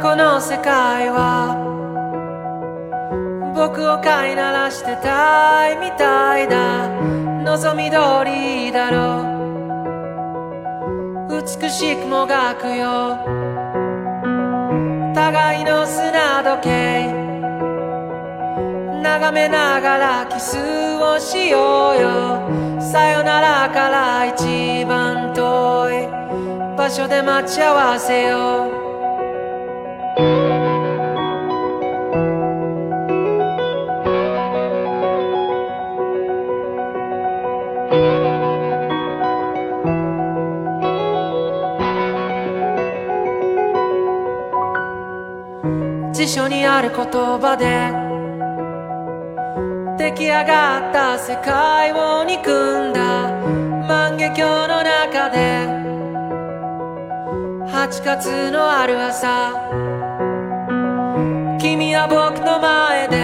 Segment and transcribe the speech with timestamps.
[0.00, 1.54] この世界は
[3.56, 6.86] 僕を飼いならしてたいみたいな
[7.44, 9.24] 望み通りだろ
[11.30, 13.16] う美しくもがくよ
[15.14, 17.06] 互いの砂時計
[19.02, 20.58] 眺めながらキス
[21.00, 25.42] をしようよさよならから一番遠
[25.90, 28.75] い場所で待ち合わせよう
[46.82, 47.04] る言
[47.40, 47.94] 葉で
[50.04, 53.30] 出来上がった世界を憎んだ
[53.88, 54.38] 万華鏡
[54.68, 55.66] の中で
[57.72, 59.52] 8月のある朝
[61.58, 63.16] 君は僕の前で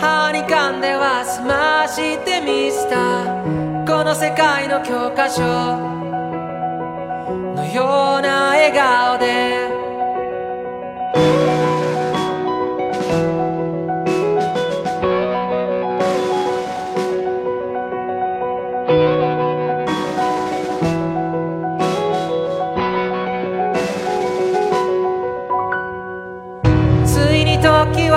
[0.00, 3.24] 歯に噛んでは済ましてみせた
[3.86, 5.42] この世界の教科書
[7.54, 9.47] のような笑顔で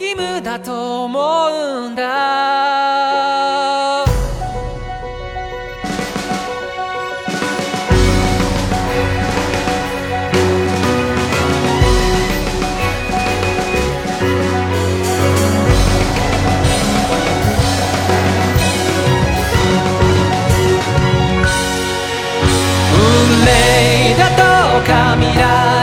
[0.00, 4.04] 義務だと思うんだ
[22.94, 23.00] 運
[23.44, 24.36] 命だと
[24.88, 25.77] か未来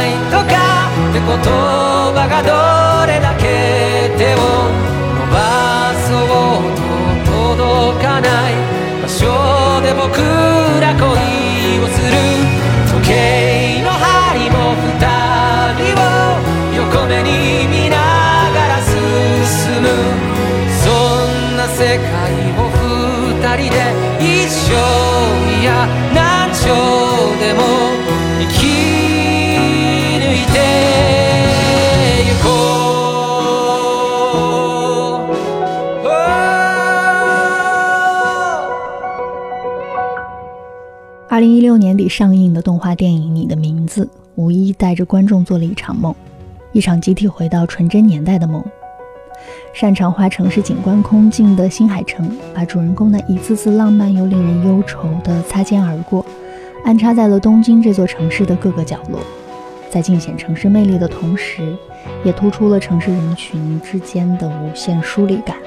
[41.28, 44.04] 二零一六年底上映的动画电影《你的名字》，
[44.36, 46.14] 无疑带着观众做了一场梦，
[46.74, 48.62] 一场集体回到纯真年代的梦。
[49.76, 56.26] 擅长画城市景观空镜的新海诚，把主人公的一次次浪漫又令人忧愁的擦肩而过，
[56.86, 59.20] 安插在了东京这座城市的各个角落，
[59.90, 61.76] 在尽显城市魅力的同时，
[62.24, 65.58] 也突出了城市人群之间的无限疏离感。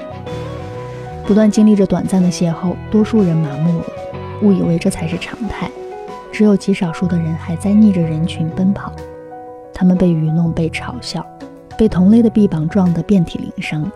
[1.26, 3.84] 不断经历着短暂的邂逅，多数人麻木了，
[4.40, 5.70] 误以为这才是常态。
[6.32, 8.90] 只有极少数的人还在逆着人群奔跑，
[9.74, 11.22] 他们被愚弄，被嘲笑。
[11.78, 13.88] 被同类的臂膀撞得遍体鳞伤，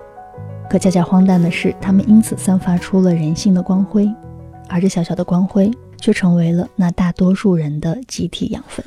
[0.70, 4.08] 可恰恰荒诞的是，他们因此散发出了人性的光辉，
[4.68, 5.68] 而这小小的光辉
[6.00, 8.84] 却成为了那大多数人的集体养分。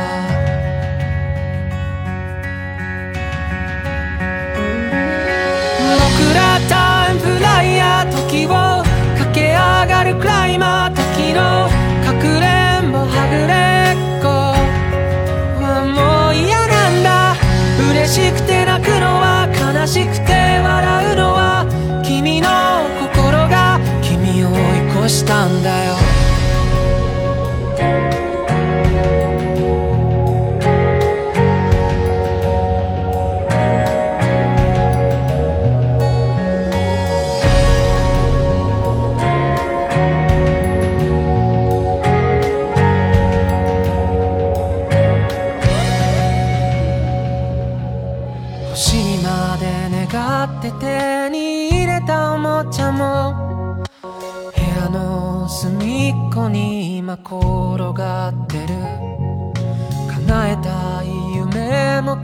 [6.11, 6.75] 「僕らタ
[7.13, 8.53] ンムライヤー時を
[9.19, 11.71] 駆け上がるクライマー時の
[12.05, 14.29] かくれんぼはぐれっこ」
[16.03, 17.09] 「もう嫌なんだ
[17.93, 19.47] 嬉しくて泣くのは
[19.79, 21.41] 悲しくて笑うのは」
[22.05, 22.49] 君の
[23.15, 24.61] 心が君を追い
[25.07, 26.10] 越したんだよ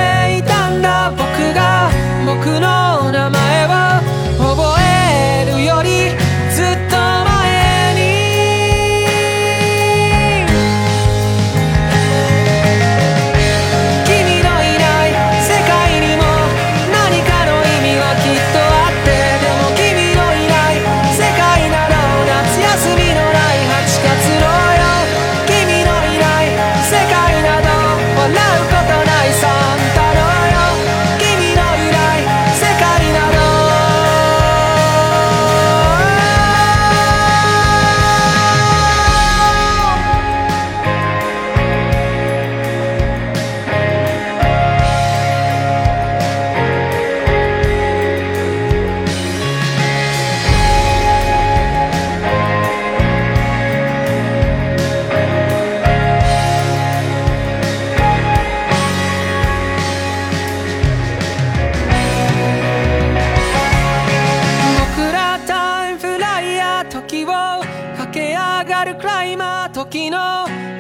[68.85, 70.17] ルクライマー時の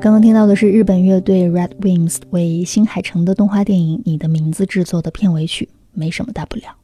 [0.00, 6.76] 刚刚听到的是日本乐队 Red Wings 为新海诚的动画电影《你的名字》制作的片尾曲，没什么大不了。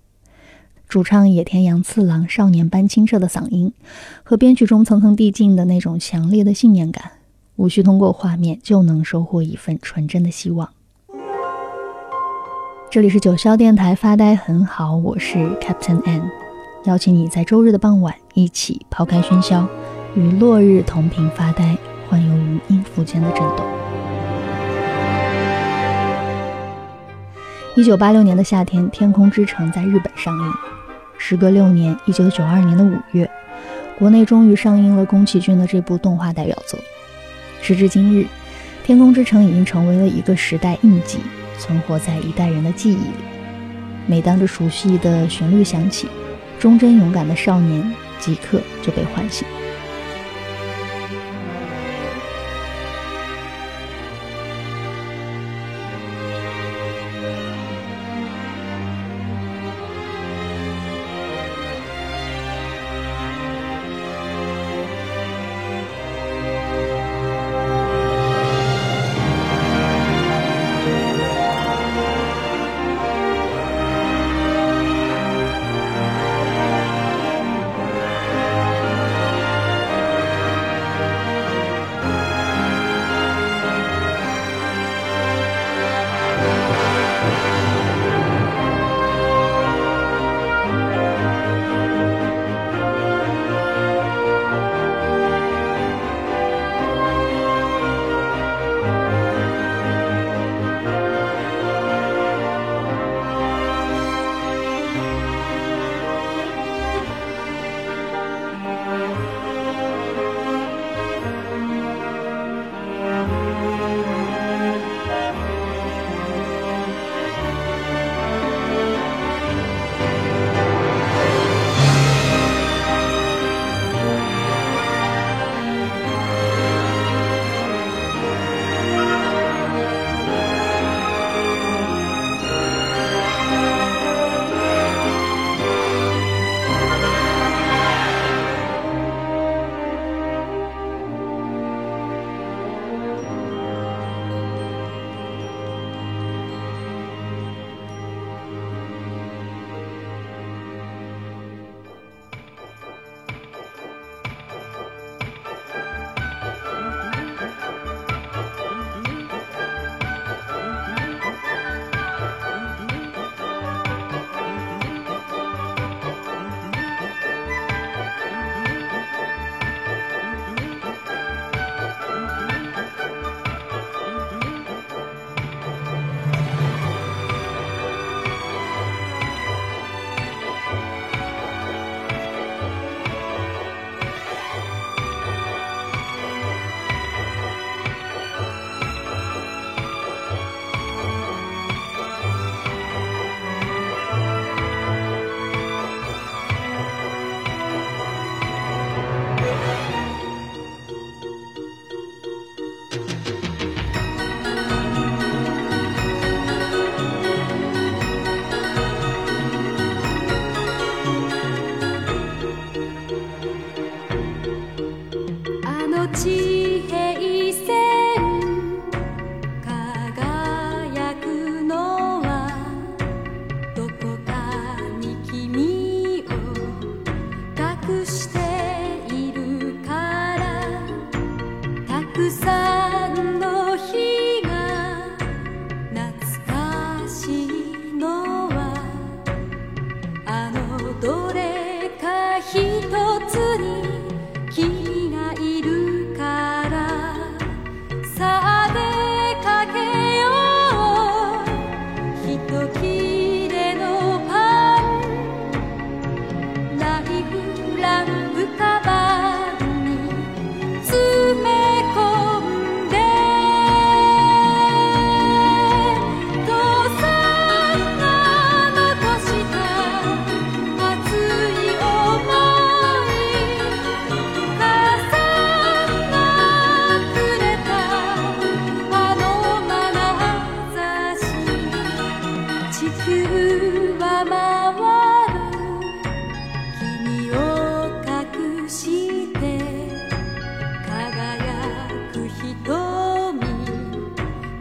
[0.89, 3.73] 主唱野田洋次郎少年般清澈的嗓音，
[4.25, 7.13] 和编曲中层层递进的那种强烈的信念感，
[7.55, 10.69] 无需通过画面就能收获一份纯真的希望。
[12.91, 16.25] 这里是九霄电台发呆，很好，我是 Captain N，
[16.87, 19.69] 邀请你在周日的傍晚一起抛开喧嚣，
[20.17, 21.79] 与落日同频发呆。
[22.09, 23.57] 幻游于音符间的震动。
[27.77, 30.53] 一九八六年的夏天，《天空之城》在日本上映。
[31.19, 33.29] 时隔六年，一九九二年的五月，
[33.99, 36.79] 国内终于上映了宫崎骏的这部动画代表作。
[37.63, 38.25] 时至今日，
[38.85, 41.19] 《天空之城》已经成为了一个时代印记，
[41.59, 43.11] 存活在一代人的记忆里。
[44.07, 46.09] 每当这熟悉的旋律响起，
[46.59, 49.47] 忠贞勇敢的少年即刻就被唤醒。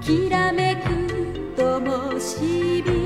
[0.05, 3.02] きらめくともしび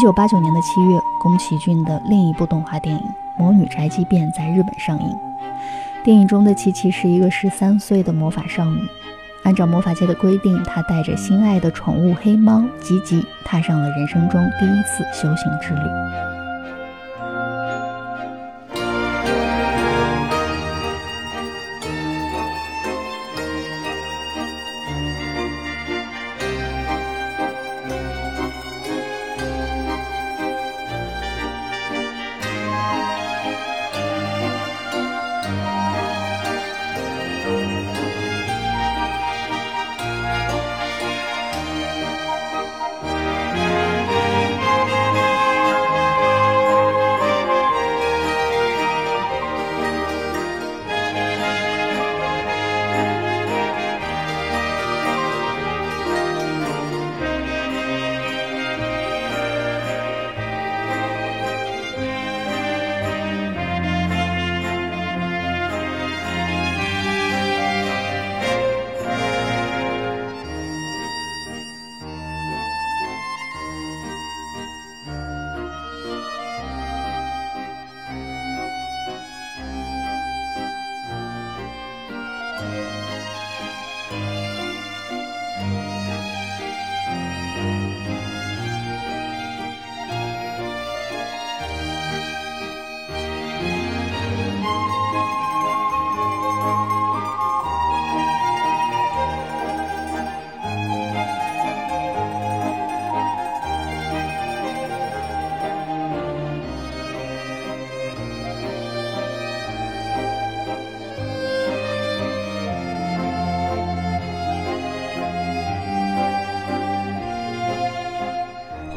[0.00, 3.00] 一九八九年的七月，宫崎骏的另一部动画电影
[3.36, 5.14] 《魔女宅急便》在日本上映。
[6.02, 8.78] 电影中的琪琪是一个十三岁的魔法少女，
[9.44, 16.29] 按照魔法界的规定，她带着心爱的宠物黑猫吉吉，踏上了人生中第一次修行之旅。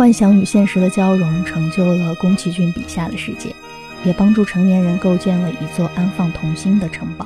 [0.03, 3.55] 幻想与现实的交融，成就了宫崎骏笔下的世界，
[4.03, 7.25] 也帮助成年人构建了一座安放童心的城堡。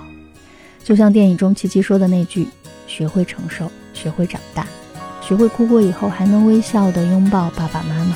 [0.84, 2.46] 就像电影中琪琪说的那句
[2.86, 4.68] ：“学会承受，学会长大，
[5.24, 8.16] 学会哭过以后还能微笑的拥抱爸爸妈妈。”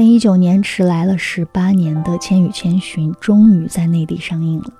[0.00, 4.72] 零一九年，迟来了十八年的《千与千寻》终于在内地上映了。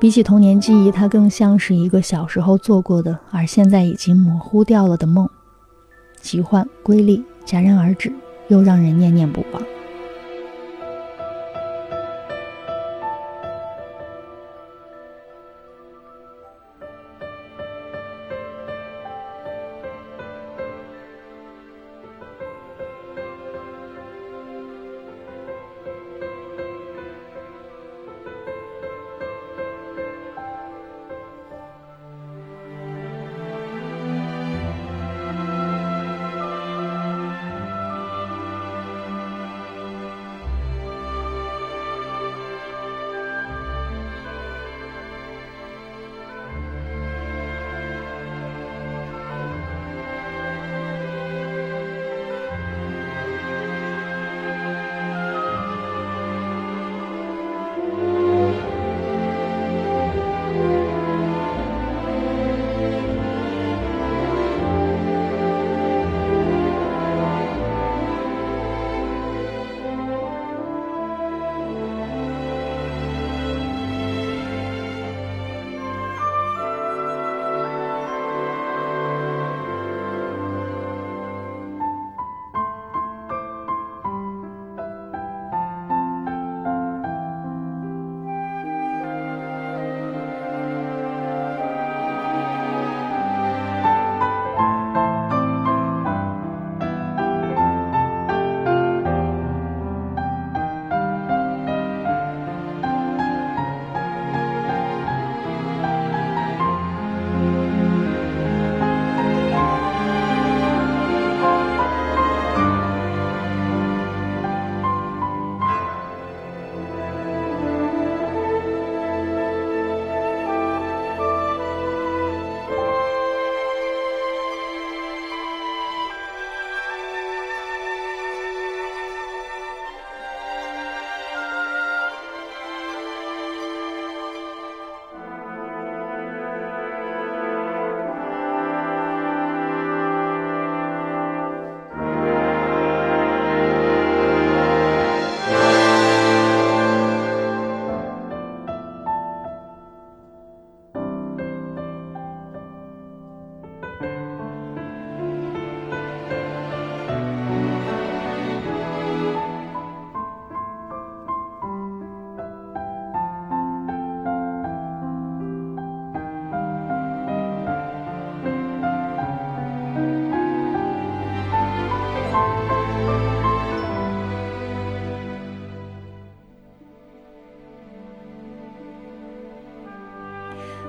[0.00, 5.28] 比起童年记忆，它更像是一个小时候做过的，而现在已经模糊掉了的梦，
[6.20, 8.12] 奇幻瑰丽，戛然而止，
[8.48, 9.62] 又让人念念不忘。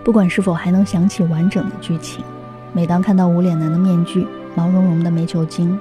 [0.09, 2.23] 不管是否还能想起完整的剧情，
[2.73, 5.79] 每当看到无脸男的面具、毛茸茸的煤球精、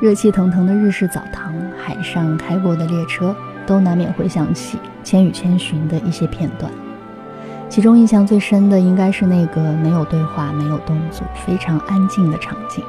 [0.00, 1.50] 热气腾腾的日式澡堂、
[1.82, 3.34] 海上开过的列车，
[3.66, 6.70] 都难免回想起《千与千寻》的一些片段。
[7.70, 12.84] 其中印象最深的应该是那个没有对话、没有动作、非常安静的场景。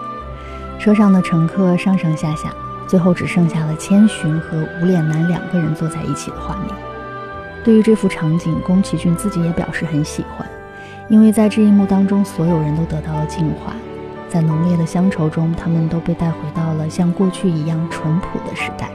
[0.77, 2.53] 车上的乘客上上下下，
[2.85, 6.75] 最后只剩下了千寻和无脸男两个人坐在一起的画面。
[7.63, 10.45] 对于这幅场景，宫崎骏自己也表示很喜欢。
[11.11, 13.75] 因为在这一幕当中，所有人都得到了净化，
[14.29, 18.89] 在浓烈的乡愁中，他们都被带回到了像过去一样淳朴的时代。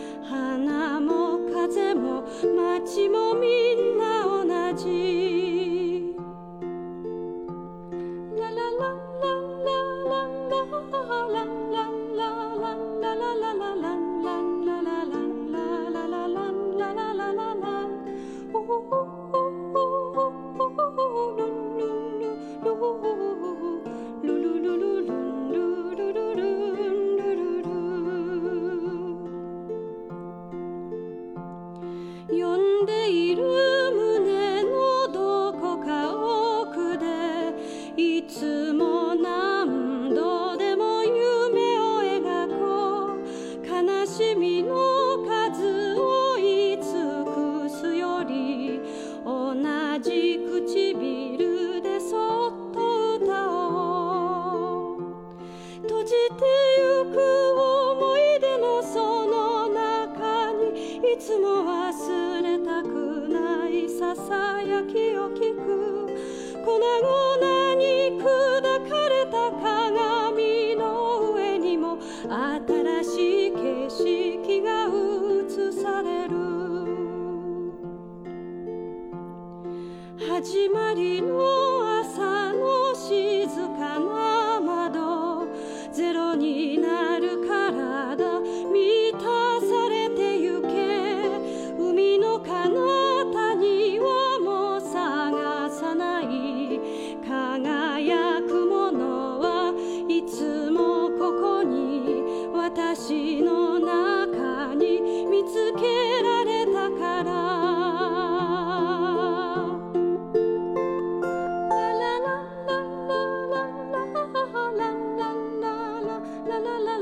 [0.29, 2.23] 「は花も風も
[2.83, 5.26] 街もみんな同じ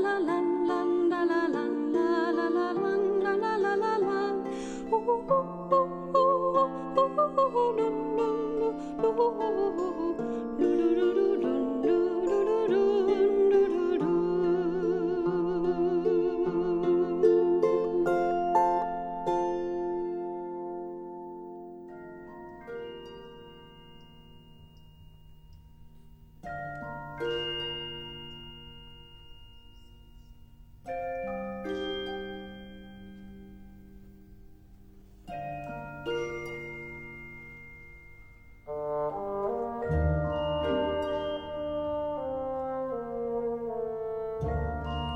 [0.02, 0.45] la la la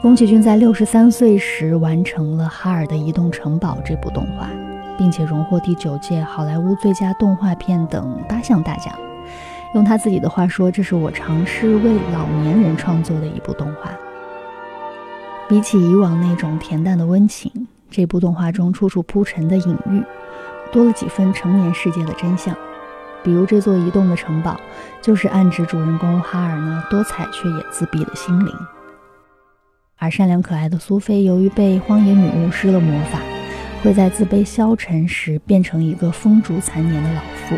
[0.02, 4.48] 宫崎骏在六十三岁时完成了《哈尔的移动城堡》这部动画，
[4.96, 8.94] 并且荣获第九届好莱坞最佳动画片等八项大奖。
[9.74, 13.90] 用他自己的话说：“这是我尝试为老年人创作的一部动画。”
[15.46, 17.52] 比起以往那种恬淡的温情，
[17.90, 20.02] 这部动画中处处铺陈的隐喻，
[20.72, 22.56] 多了几分成年世界的真相。
[23.22, 24.58] 比如，这座移动的城堡，
[25.02, 28.50] 就是暗指主人公哈尔呢多彩却也自闭的心灵。
[30.00, 33.20] 而善良可爱的苏菲，由于被荒野女巫施了魔法，
[33.82, 37.54] 会在自卑消沉时变成一个风烛残年的老妇；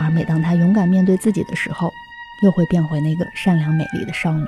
[0.00, 1.88] 而每当她勇敢面对自己的时候，
[2.42, 4.44] 又会变回那个善良美丽的少女。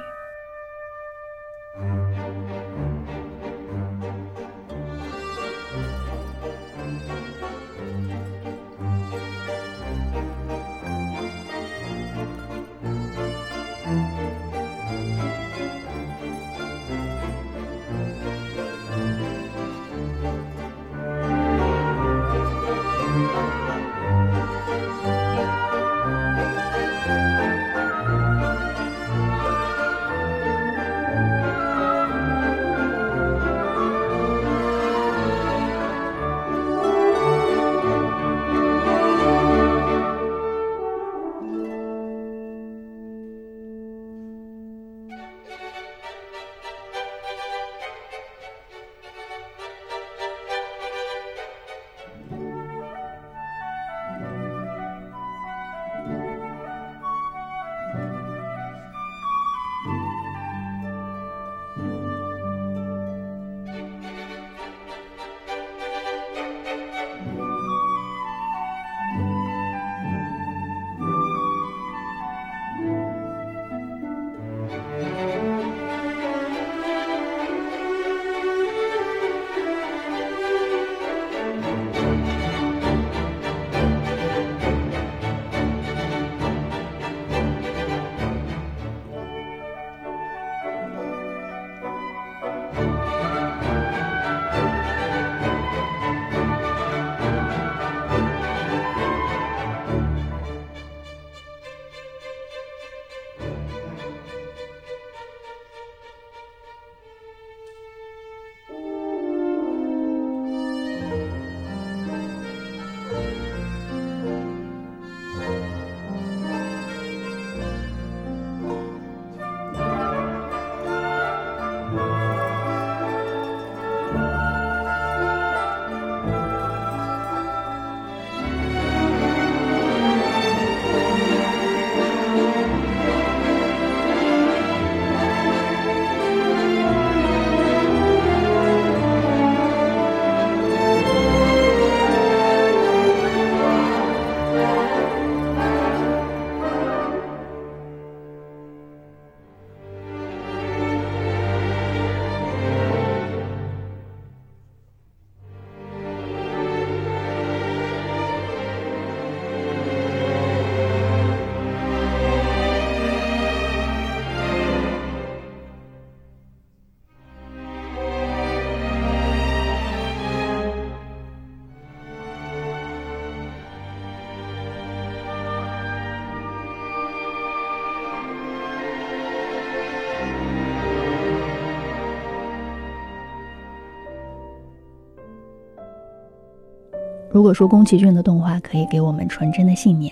[187.36, 190.10] 如果说宫崎骏的动画可以给我们纯真的信念，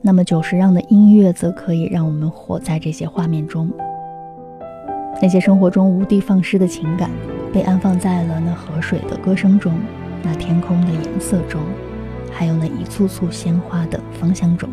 [0.00, 3.68] 那么久石让的音乐则可以让我们活在这些画面中。
[5.20, 7.10] 那些生活中无地放矢的情感，
[7.52, 9.72] 被安放在了那河水的歌声中，
[10.22, 11.60] 那天空的颜色中，
[12.30, 14.70] 还有那一簇簇鲜花的芳香中。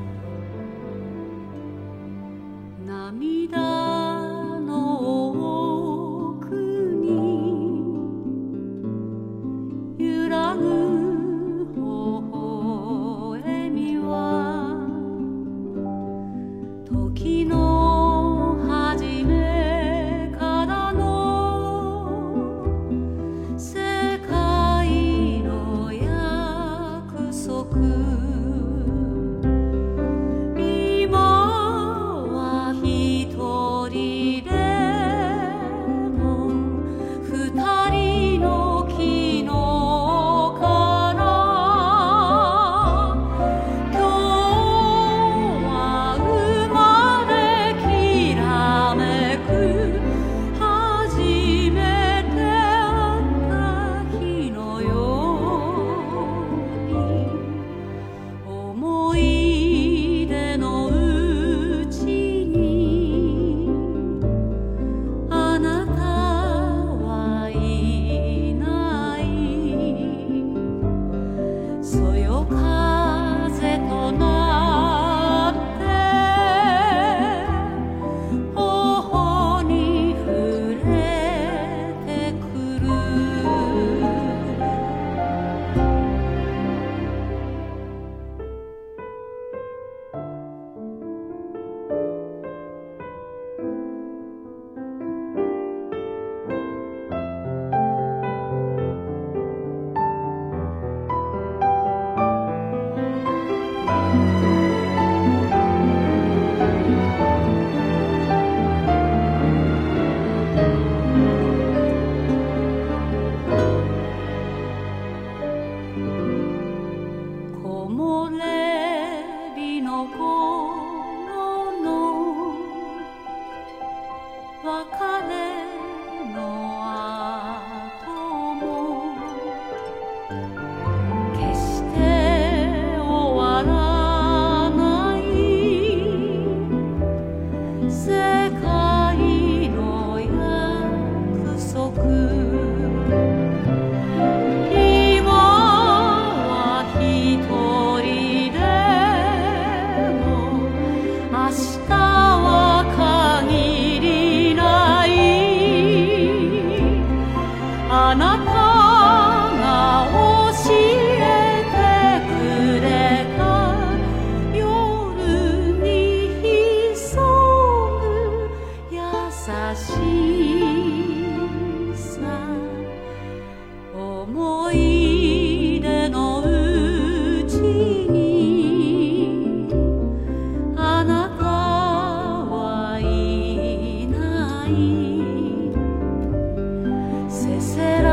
[187.44, 188.13] se será.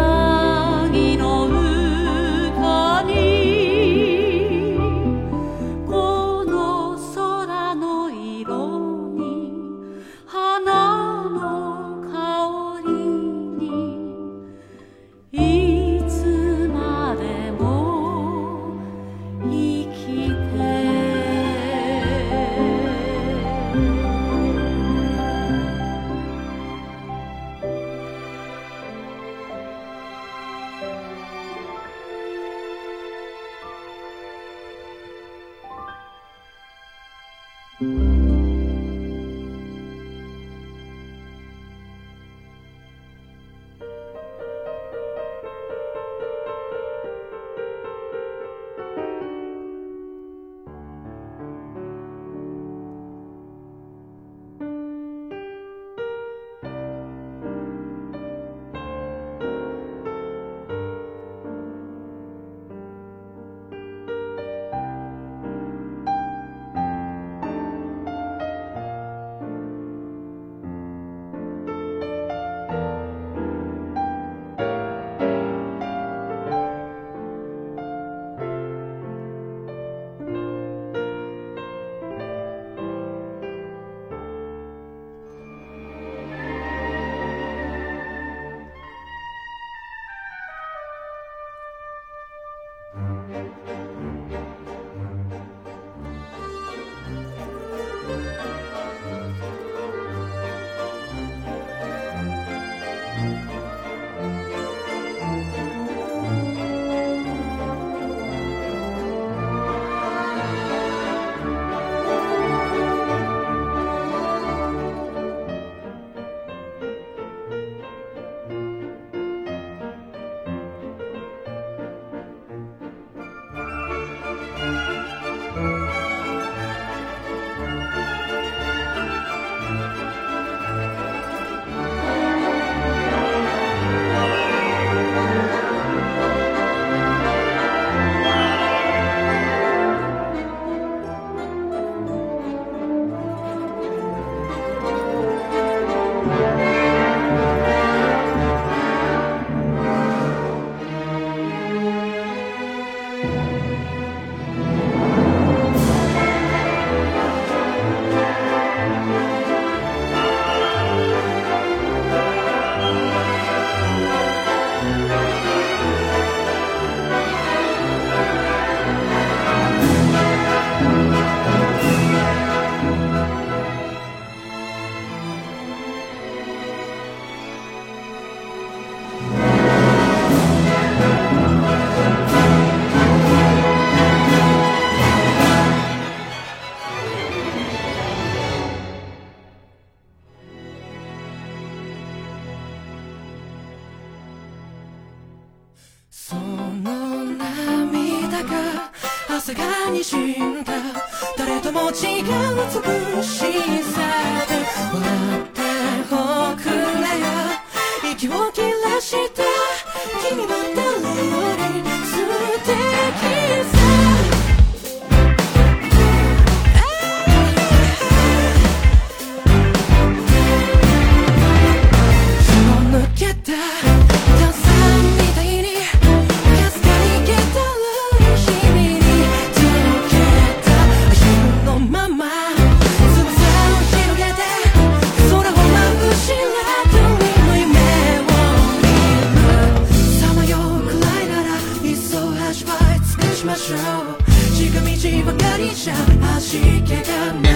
[246.50, 247.49] しけがね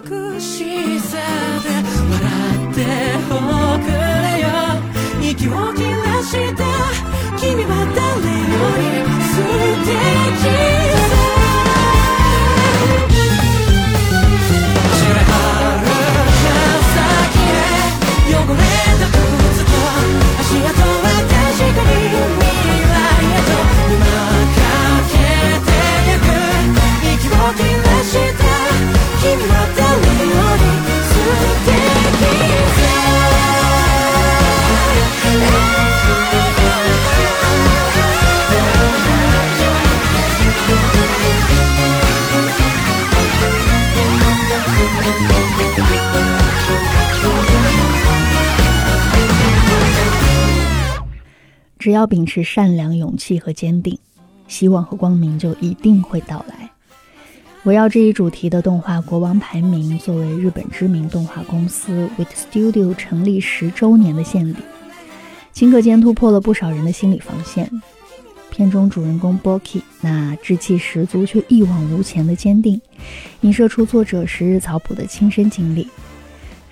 [0.00, 1.41] 美しさ
[52.02, 53.96] 要秉持善良、勇气和坚定，
[54.48, 56.68] 希望和光明就一定会到来。
[57.62, 64.56] 围绕这一主题的动画《国王排名》，作为日本知名动画公司 WIT Studio 成立十周年的献礼，
[65.54, 67.70] 顷刻间突破了不少人的心理防线。
[68.50, 72.80] 片中主人公 b o k i 那志气十足却一往无前的坚定，
[73.42, 75.86] 映射出作者十日草浦的亲身经历。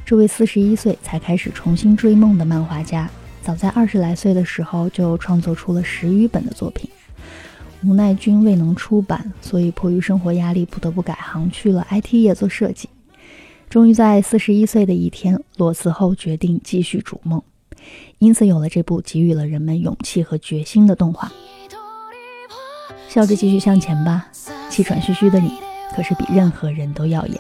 [0.05, 3.09] 这位四十一岁才开始重新追梦的漫画家。
[3.51, 6.89] 早在二十来岁的时候，就创作出了十余本的作品，
[7.85, 12.89] 无奈均未能出版，所以迫于生活压力，不得不改行去了 IT 业做设计。
[13.69, 17.43] 终于在四十一岁的一天，裸辞后决定继续逐梦，
[18.21, 21.33] 因此有了这部给予了人们勇气和决心的动画。
[23.09, 24.27] 笑着继续向前吧，
[24.69, 25.55] 气喘吁吁的你，
[25.97, 27.37] 可是比任何人都耀眼。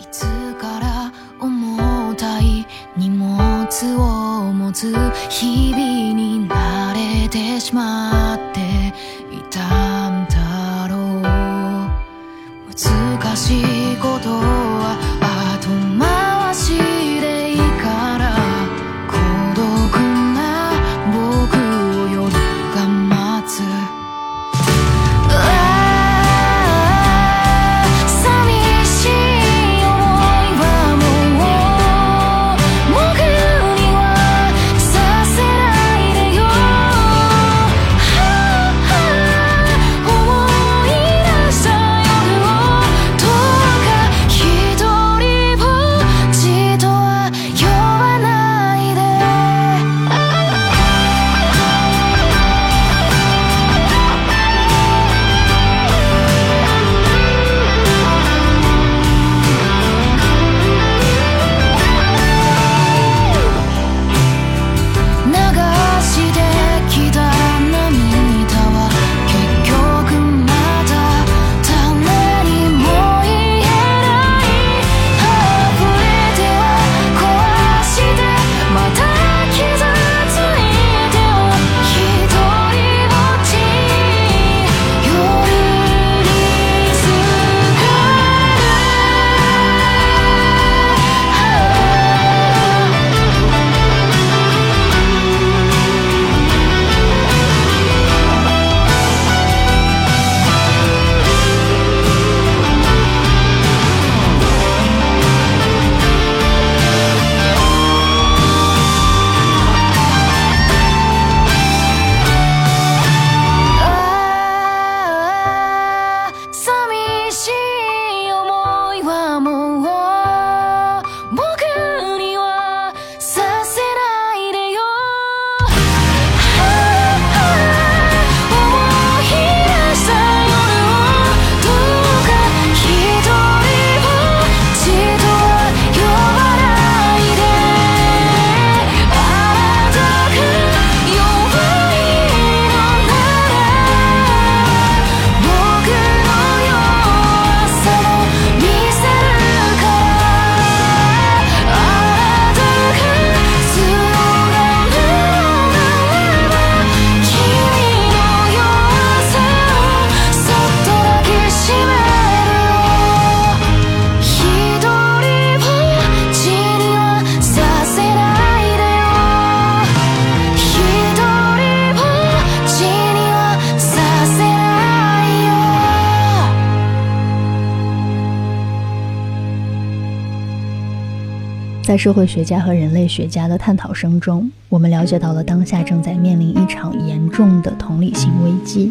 [182.00, 188.90] 社会学家和人类学家的探讨声中，我们了解到了当下正在面临一场严重的同理心危机，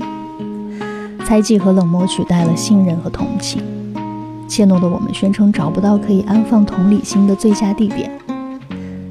[1.25, 3.63] 猜忌和冷漠取代了信任和同情，
[4.47, 8.11] 怯懦的我们宣称找不到可以安放同理心的最佳地点。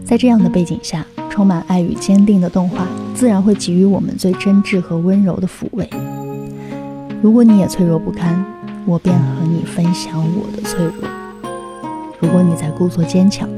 [0.05, 2.87] 在这样的背景下，充满爱与坚定的动画
[3.17, 5.91] 自然会给予我们最真挚和温柔的抚慰。
[7.21, 8.45] 如果你也脆弱不堪，
[8.87, 10.93] 我便和你分享我的脆弱；
[12.21, 13.49] 如果你在故作坚强，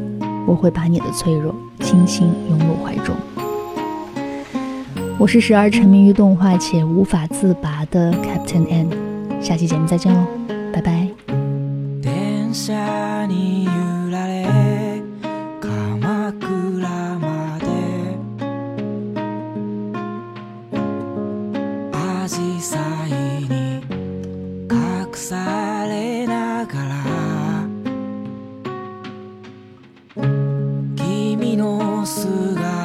[0.50, 3.14] 我会把你的脆弱轻轻拥入怀中。
[5.16, 8.90] 我是时而沉迷于动画且无法自拔的 Captain N，
[9.40, 10.26] 下期节目再见喽，
[10.72, 11.06] 拜拜。
[32.04, 32.79] の姿